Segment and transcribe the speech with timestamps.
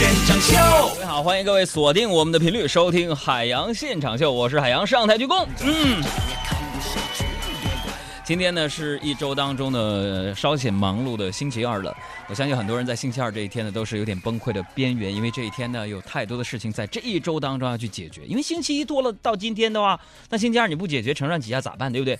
[0.00, 0.56] 现场秀。
[0.94, 5.46] 各位好，欢迎各位锁定我们的频率，收听海洋现场秀，我是海洋上台鞠躬。
[5.62, 6.02] 嗯。
[8.24, 11.94] 今天呢是一周当中的稍显忙碌的星期二了，
[12.28, 18.22] 我相信很多人在星期二这一天呢都是有点崩溃的边缘，因为这一天呢有太多的事情在这一周当中要去解决。
[18.24, 21.92] 因为星期一多了到今天的话，那星期二你不解决承上启下咋办？
[21.92, 22.18] 对不对？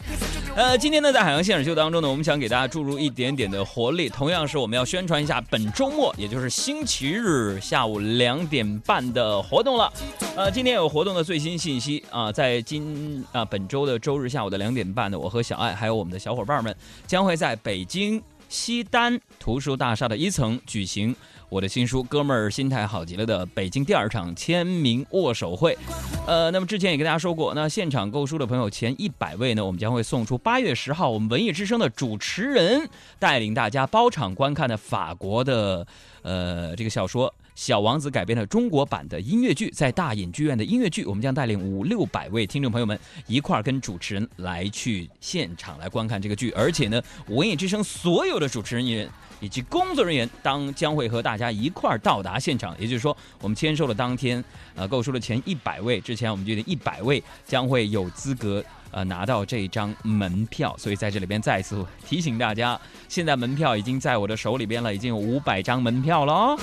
[0.61, 9.91] 呃，今天呢在海洋现场秀当中呢，我们想给大家注入一点点的活力，同样是我们要宣传一下本周末，也就是星期日下午两点半的活动了。
[10.37, 21.17] 呃，今天有活动的最新信息啊，在今啊本周的周日下午的两点半呢，我和小爱还有我们的小伙伴们将会在北京西单图书大厦的一层举行
[21.49, 25.79] 我的新书《哥们儿心态好极了》的北京第二场签名握手会。
[26.27, 32.89] 呃，那么之前也跟大家说过，那现场购书的朋友前一百位呢，我们将会送出八月十号我们文艺之声的主持人
[33.19, 35.85] 带领大家包场观看的法国的
[36.23, 37.35] 呃这个小说。
[37.57, 49.07] 小王子改编的中国版的音乐剧，在大隐剧院的音乐剧，我们将带领五六百位听众朋友们一块儿跟主持人来去现场来观看这个剧，而且呢，文艺之声所有的主持人也
[49.41, 54.43] 以及工作人员当将会和大家一块儿到达现场，也就是说，我们签售的当天，
[54.77, 58.65] 呃，购书的前一百位，之前我们决定一百位将会有资格。
[58.93, 62.77] 呃，拿到这张门票，所以在这里边再次提醒大家，
[63.09, 66.59] 现在门票已经在我的手里边了，已经有五百张门票了哦。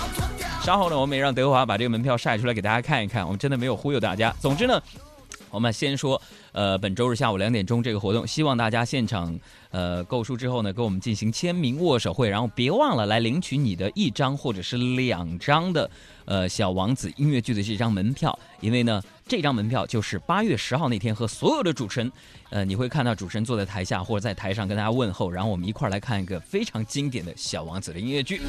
[0.61, 4.35] 稍后呢，我们也让德华把这个门票晒出来给大家看一看，我们真的没有忽悠大家。
[4.41, 4.77] 总之呢。
[5.49, 9.37] 我们先说，呃，本周日下午两点钟这个活动，希望大家现场，
[9.71, 15.89] 呃，购书之后呢，跟我们进行签名握手会，然后别忘了来领取你的一张或者是两张的，
[16.25, 22.11] 呃，小王子音乐剧的这张门票，因为呢，这张门票就是八月十号那天和所有的主持人，
[22.49, 28.41] 呃，你会看到主持人坐在台下或者在台上跟大家问候，然后我们一块儿来看一个非常经典的小王子的音乐剧。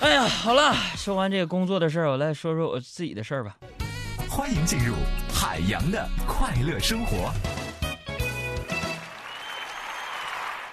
[0.00, 3.56] 哎呀，好了，说完这个工作的事儿，我来说说我自己的事儿吧。
[4.30, 4.94] 欢迎进入
[5.34, 7.32] 海洋的快乐生活。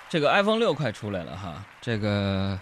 [0.08, 2.60] 这个 iPhone 六快出来了哈，这个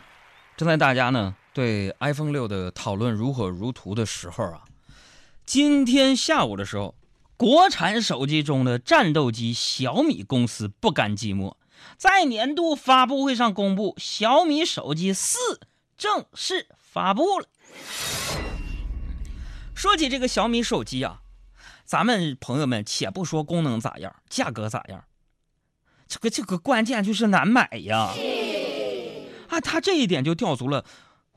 [0.55, 4.61] 正在大家呢对 iPhone 六的讨论如火如荼的时候啊，
[5.45, 6.95] 今天下午的时候，
[7.35, 11.55] 国产手机中的战斗机小米公司不甘寂寞，
[11.97, 15.59] 在年度发布会上公布小米手机四
[15.97, 17.47] 正式发布了。
[19.85, 21.21] 说起这个小米手机啊，
[21.85, 25.05] 咱们朋友们且不说功能咋样，价格咋样，
[26.07, 28.11] 这个这个关键就是难买呀！
[29.47, 30.83] 啊，他这一点就吊足了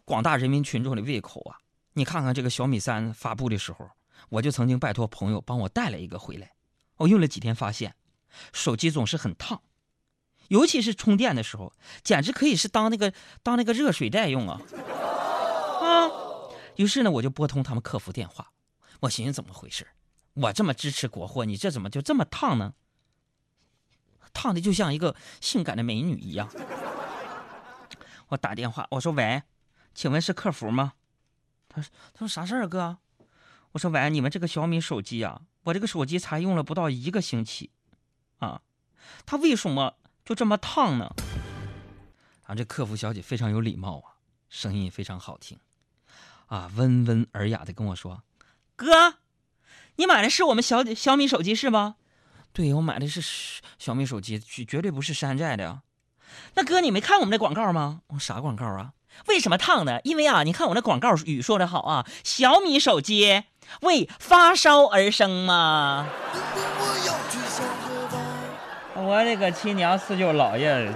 [0.07, 1.61] 广大人民群众的胃口啊！
[1.93, 3.91] 你看看这个小米三发布的时候，
[4.31, 6.53] 我就曾经拜托朋友帮我带了一个回来，
[6.97, 7.97] 我用了几天发现，
[8.55, 9.61] 手机总是很烫，
[10.49, 14.59] 尤其是充电的时候，简直可以是当那个当那个热水袋用啊！
[15.83, 16.25] 啊！
[16.79, 18.53] 于是呢，我就拨通他们客服电话，
[19.01, 19.85] 我寻思怎么回事？
[20.35, 22.75] 我这么支持国货，你这怎么就这么烫呢？
[24.33, 26.49] 烫的就像一个性感的美女一样。
[28.29, 29.43] 我打电话，我说喂，
[29.93, 30.93] 请问是客服吗？
[31.69, 32.99] 他说他说啥事儿哥？
[33.73, 37.73] 我说喂，你们这个小米手机啊，我这个手机才用了不到一个星期，
[38.39, 38.63] 啊，
[39.27, 41.13] 它为什么就这么烫呢？
[42.47, 45.59] 然啊，这客服小姐非常有礼貌啊，声音非常好听。
[46.49, 48.23] 啊，温文尔雅的跟我说
[48.77, 49.15] ：“哥，
[49.97, 51.97] 你买的是我们小小米手机是吗
[52.53, 55.83] ？”“对，我买的是小米手机，绝绝对不是山寨的呀。
[56.57, 58.93] ”“那哥，你没看我们的广告吗？”“我啥广告啊
[59.29, 60.01] ？”“为什么烫呢？
[60.05, 63.45] 因为啊，你看我那广告语说的好啊，小米手机
[63.83, 66.09] 为发烧而生嘛。”
[68.95, 70.93] 我这个亲娘四舅姥爷。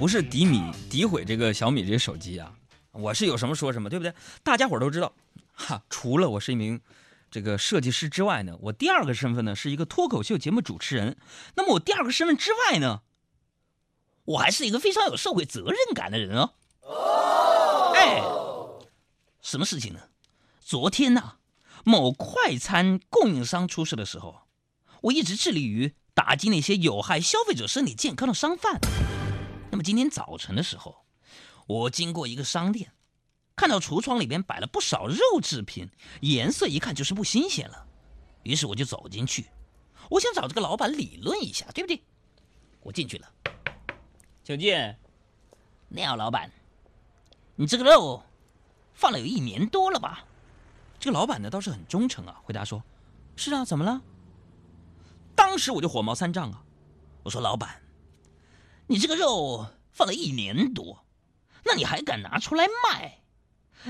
[0.00, 2.54] 不是诋米诋毁这个小米这个手机啊，
[2.90, 4.14] 我是有什么说什么，对不对？
[4.42, 5.12] 大家伙都知道，
[5.52, 6.80] 哈，除了我是一名
[7.30, 11.18] 这个设计师之外呢，我第二个身份呢是一个脱口秀节目主持人。
[11.54, 13.02] 那么我第二个身份之外呢，
[14.24, 16.54] 我还是一个非常有社会责任感的人哦。
[17.94, 18.22] 哎，
[19.42, 20.00] 什么事情呢？
[20.60, 21.34] 昨天呢，
[21.84, 24.44] 某快餐供应商出事的时候，
[25.02, 28.80] 我一直致力于打击那些有害消费者身体健康的商贩。
[29.70, 31.04] 那么今天早晨的时候，
[31.66, 32.92] 我经过一个商店，
[33.54, 35.88] 看到橱窗里边摆了不少肉制品，
[36.20, 37.86] 颜色一看就是不新鲜了。
[38.42, 39.46] 于是我就走进去，
[40.10, 42.02] 我想找这个老板理论一下，对不对？
[42.82, 43.32] 我进去了，
[44.42, 44.74] 请进。
[45.88, 46.50] 你好，老板，
[47.54, 48.22] 你这个肉
[48.94, 50.24] 放了有一年多了吧？
[50.98, 52.82] 这个老板呢倒是很忠诚啊，回答说
[53.36, 54.00] ：“是啊，怎么了？”
[55.36, 56.62] 当时我就火冒三丈啊，
[57.22, 57.80] 我说：“老板，
[58.90, 61.04] 你这个肉放了一年多，
[61.64, 63.20] 那你还敢拿出来卖？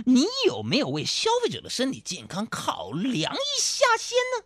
[0.04, 4.44] 你有没有为消费者的身体健康考量一下先呢？”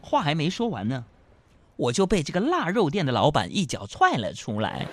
[0.00, 1.04] 话还没说完呢，
[1.74, 4.86] 我就被这个腊肉店的老板一脚踹了出来。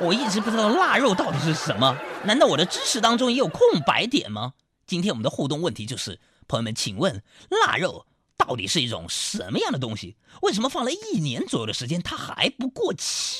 [0.00, 1.94] 我一直不知道腊肉到底是什么，
[2.24, 4.54] 难道我的知识当中也有空白点吗？
[4.86, 8.06] 今天我们的互动问题就是，朋友们，请问腊肉
[8.38, 10.16] 到底是一种什么样的东西？
[10.42, 13.36] 为什么放了一年左右的时间，它还不过期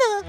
[0.00, 0.28] 呢？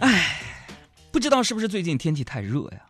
[0.00, 0.42] 哎，
[1.10, 2.86] 不知道是不是最近天气太热呀？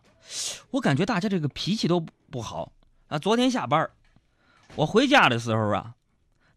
[0.71, 2.73] 我感觉大家这个脾气都不好
[3.07, 3.19] 啊。
[3.19, 3.89] 昨天下班
[4.75, 5.95] 我回家的时候啊，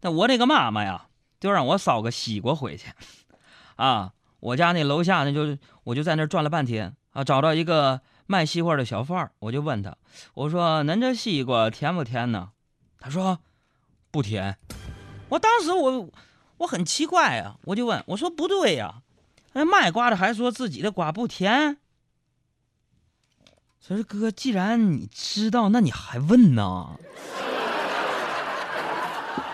[0.00, 1.06] 那我那个妈妈呀，
[1.38, 2.88] 就让我捎个西瓜回去，
[3.76, 9.96] 啊，我家那楼下呢，就我就在那转了半天啊，找到一个卖西瓜的小贩儿，我就问他，
[10.34, 12.50] 我说：“恁这西瓜甜不甜呢？”
[13.00, 13.38] 他说
[14.10, 14.58] ：“不甜。”
[15.30, 16.08] 我当时我
[16.58, 19.02] 我很奇怪啊，我就问我说：“不对呀，
[19.52, 21.78] 那卖瓜的还说自己的瓜不甜。”
[23.86, 26.98] 他说：“哥，既然你知道，那你还问呢？”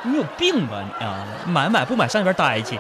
[0.05, 1.27] 你有病吧你啊！
[1.47, 2.79] 买买不买，上一边待去。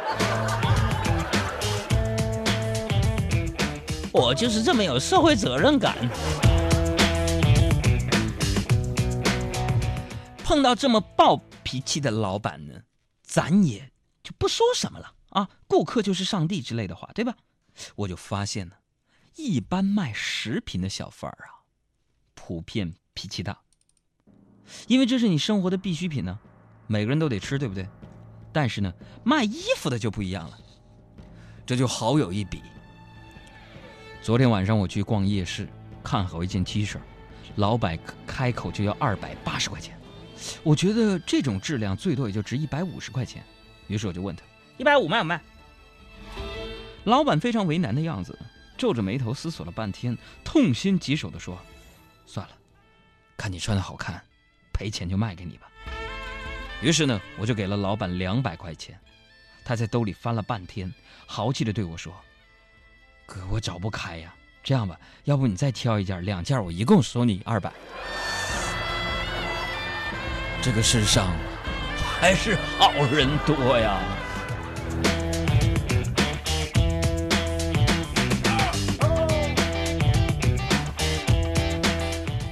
[4.12, 5.96] 我就是这么有社会责任感。
[10.42, 12.74] 碰到这么暴脾气的老板呢，
[13.22, 13.90] 咱也
[14.22, 15.48] 就不说什么了啊。
[15.66, 17.36] 顾客就是上帝之类的话，对吧？
[17.96, 18.74] 我就发现呢，
[19.36, 21.68] 一般卖食品的小贩儿啊，
[22.34, 23.60] 普遍脾气大，
[24.86, 26.38] 因为这是你生活的必需品呢。
[26.86, 27.86] 每个人都得吃，对不对？
[28.50, 28.90] 但是呢，
[29.22, 30.58] 卖衣服的就不一样了，
[31.66, 32.62] 这就好有一比。
[34.28, 35.66] 昨天晚上我去逛夜市，
[36.04, 36.98] 看好一件 T 恤，
[37.56, 39.98] 老板开口就要二百八十块钱，
[40.62, 43.42] 我觉得这种质量最多也就值一百五十块钱，
[43.86, 44.42] 于是我就问他
[44.76, 45.40] 一百五卖不卖？
[47.04, 48.38] 老板非常为难的样子，
[48.76, 50.14] 皱着眉头思索了半天，
[50.44, 51.58] 痛心疾首的说
[52.26, 52.52] ：“算了，
[53.34, 54.22] 看你穿的好看，
[54.74, 55.70] 赔钱就卖给你吧。”
[56.84, 59.00] 于是呢，我就给了老板两百块钱，
[59.64, 60.92] 他在兜里翻了半天，
[61.24, 62.14] 豪气的对我说
[63.28, 64.34] ：“哥，我找不开呀，
[64.64, 67.70] 这样吧，要不你再挑一件，两件我一共收你二百。”
[70.64, 71.36] 这个世上
[71.94, 74.00] 还是好人多呀。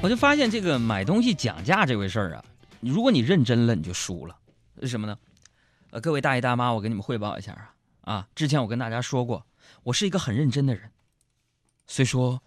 [0.03, 2.45] 我就发现这个买东西讲价这回事儿啊。
[2.81, 4.37] 如果你认真了，你就输了。
[4.75, 5.17] 为什么呢？
[5.93, 8.29] 呃，各位大爷大妈，我给你们汇报一下啊啊！
[8.35, 9.45] 之前我跟大家说过，
[9.87, 10.91] 我是一个很认真的人。
[11.87, 12.43] 虽说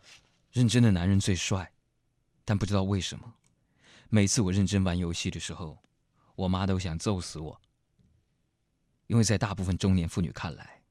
[0.52, 1.72] 认真的男人最帅，
[2.44, 3.34] 但不知道为什么，
[4.10, 5.78] 每次我认真玩游戏的时候，
[6.36, 7.62] 我妈都想揍死我。
[9.08, 10.82] 因为在大部分中年妇女看来，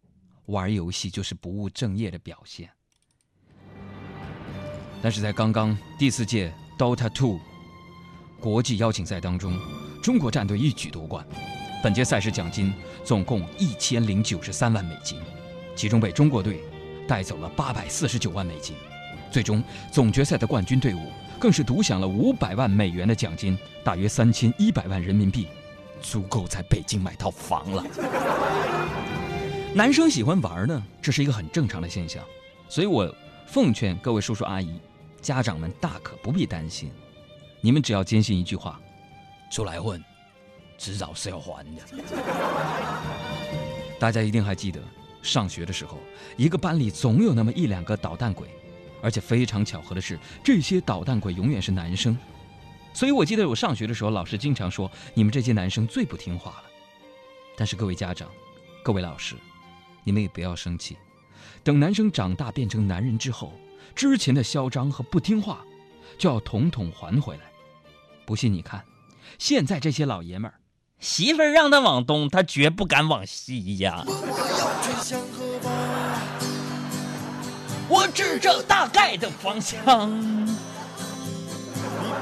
[0.47, 2.71] 玩游戏就是不务正业的表现。
[5.03, 7.39] 但是在刚刚第四届 Dota Two。
[8.41, 9.61] 国际邀请赛当中，
[10.03, 11.27] 中国战队一举夺冠。
[11.83, 12.73] 本届赛事奖金
[13.05, 15.21] 总共一千零九十三万美金，
[15.79, 16.61] 其中被中国队
[17.07, 18.75] 带走了八百四十九万美金。
[19.31, 25.47] 最终总决赛的冠军队伍更是独享了五百万美元的奖金，大约三千一百万人民币，
[26.03, 27.85] 足够在北京买套房了。
[29.73, 32.25] 男生喜欢玩呢，这是一个很正常的现象，
[32.69, 33.15] 所以我
[33.47, 34.81] 奉劝各位叔叔阿姨、
[35.23, 36.91] 家长们大可不必担心。
[37.61, 38.81] 你们只要坚信一句话：
[39.53, 40.03] 出来混，
[40.77, 41.83] 迟早是要还的。
[44.01, 44.81] 大家一定还记得，
[45.29, 45.99] 上学的时候，
[46.37, 48.49] 一个班里总有那么一两个捣蛋鬼，
[49.03, 52.17] 而且非常巧合的是，这些捣蛋鬼永远是男生。
[52.95, 56.65] 所以我记得我上学的时候，老师经常说：“你们这些男生最不听话了。”
[57.57, 58.29] 但是各位家长、
[58.83, 59.37] 各位老师，
[60.05, 60.97] 你们也不要生气。
[61.63, 63.53] 等男生长大变成男人之后，
[63.95, 65.65] 之前的嚣张和不听话，
[66.17, 67.43] 就要统统还回来。
[68.25, 68.85] 不信你看，
[69.39, 70.61] 现在这些老爷们儿，
[70.99, 74.05] 媳妇儿让他往东， 他绝不敢往西呀。
[77.89, 79.79] 我指着大概的方向。
[80.11, 80.43] 你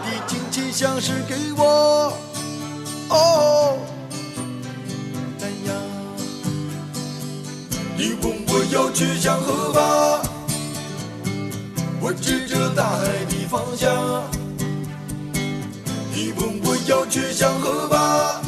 [0.05, 2.13] 的亲戚像是给我
[3.09, 3.79] 哦
[5.39, 5.75] 丹阳。
[7.97, 10.23] 你问我要去向何方？
[12.01, 14.23] 我指着大海的方向。
[16.15, 18.46] 你问我要去向何方？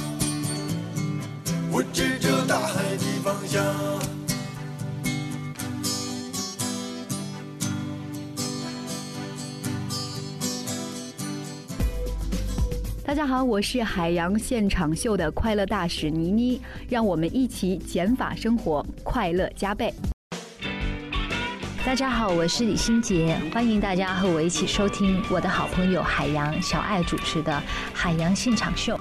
[13.09, 16.61] 大家好，我是海洋现场秀的快乐大使倪妮，
[16.91, 19.91] 让我们一起减法生活，快乐加倍。
[21.87, 27.50] 大家好，我是李心洁，欢迎大家和我一起收听我的好朋友海洋小爱主持的
[27.95, 28.95] 《海洋现场秀》。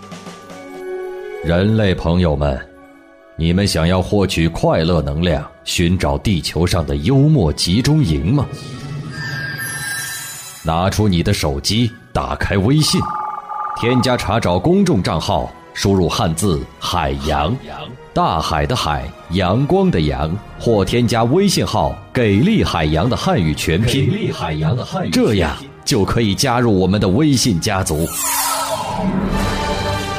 [1.46, 2.58] 人类朋友们，
[3.36, 8.48] 你们想要获取快乐能量，寻找地球上的幽默集中营吗？
[10.64, 13.02] 拿出你的手机，打开微信，
[13.80, 17.56] 添加查找公众账号，输入汉字“海洋”。
[18.12, 25.56] 大海的海，阳光的阳，或添加微信号“给力海洋”的汉语全拼，给力海洋的汉语，这样
[25.86, 28.08] 就可以加入我们的微信家族。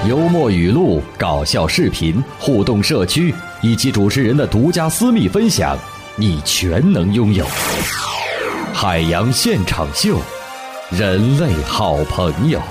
[0.06, 5.76] 幽默语录、搞笑视频、互动社区以及主持人的独家私密分享，
[6.14, 7.44] 你全能拥有。
[8.72, 10.16] 海洋现场秀，
[10.90, 12.62] 人类好朋友。